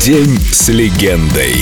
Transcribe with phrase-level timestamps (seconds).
[0.00, 1.54] День с легендой.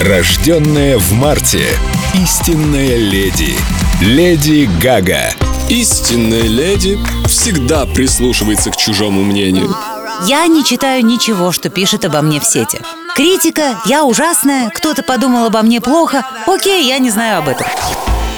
[0.00, 1.66] Рожденная в марте.
[2.14, 3.54] Истинная леди.
[4.00, 5.34] Леди Гага.
[5.68, 9.76] Истинная леди всегда прислушивается к чужому мнению.
[10.26, 12.80] Я не читаю ничего, что пишет обо мне в сети.
[13.14, 16.24] Критика, я ужасная, кто-то подумал обо мне плохо.
[16.46, 17.66] Окей, я не знаю об этом.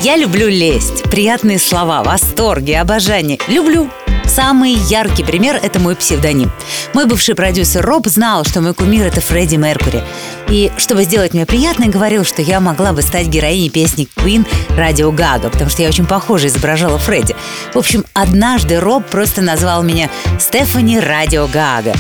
[0.03, 3.39] Я люблю лесть, приятные слова, восторги, обожание.
[3.47, 3.89] Люблю.
[4.29, 6.53] Самый яркий пример– это мой псевдоним.
[6.93, 10.03] Мой бывший продюсер Роб знал, что мой кумир– это Фредди Меркури.
[10.49, 15.11] И, чтобы сделать мне приятно, говорил, что я могла бы стать героиней песни Queen «Радио
[15.11, 17.35] Гага», потому что я очень похоже изображала Фредди.
[17.73, 21.95] В общем, однажды Роб просто назвал меня Стефани Радио Гага.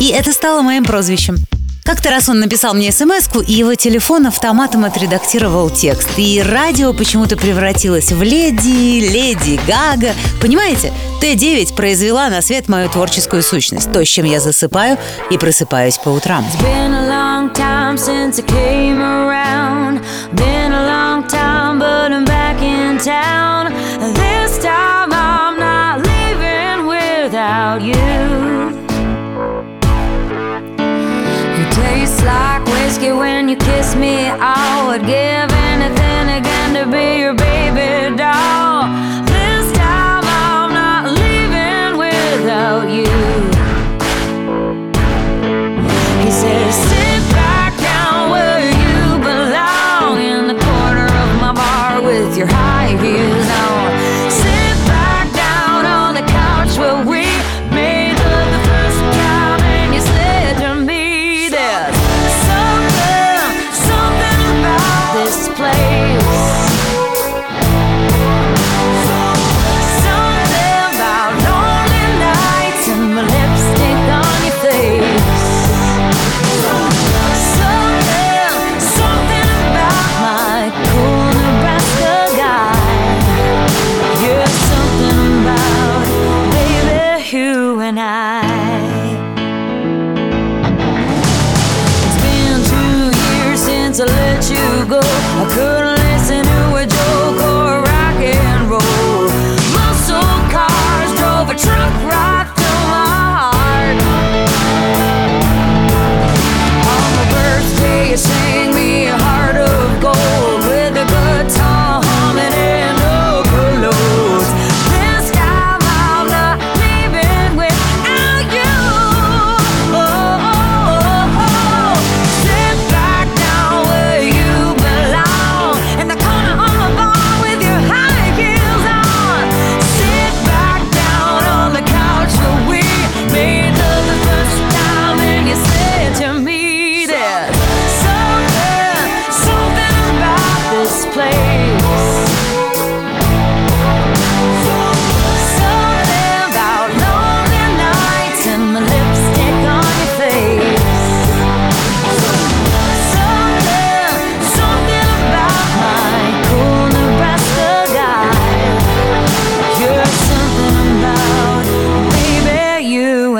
[0.00, 1.36] И это стало моим прозвищем.
[1.92, 6.08] Как-то раз он написал мне смс и его телефон автоматом отредактировал текст.
[6.16, 10.14] И радио почему-то превратилось в леди, леди Гага.
[10.40, 14.96] Понимаете, Т9 произвела на свет мою творческую сущность, то, с чем я засыпаю
[15.30, 16.46] и просыпаюсь по утрам.
[27.82, 28.51] you
[31.70, 34.16] tastes like whiskey when you kiss me.
[34.28, 37.51] I would give anything again to be your baby
[95.54, 95.81] 그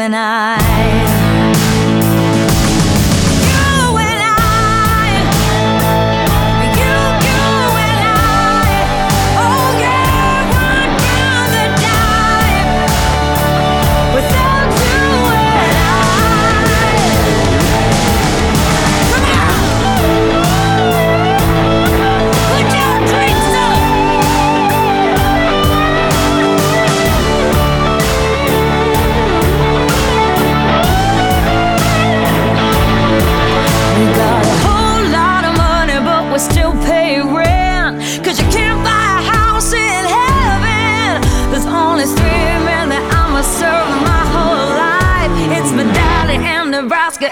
[0.03, 0.52] when I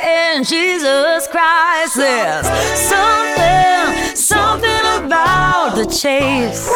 [0.02, 1.96] And Jesus Christ.
[1.96, 2.46] There's
[2.78, 6.68] something, something about the chase.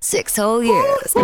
[0.00, 1.14] Six whole years.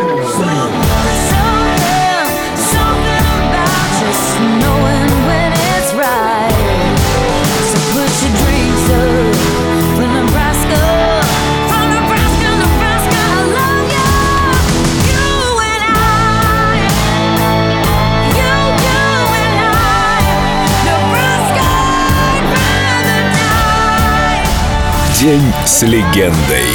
[25.21, 26.69] День с легендой.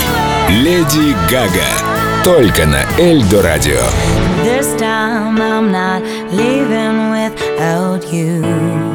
[0.49, 2.23] Леди Гага.
[2.23, 3.81] Только на Эльдо Радио.
[4.43, 6.01] This time I'm not
[6.31, 8.90] leaving without you.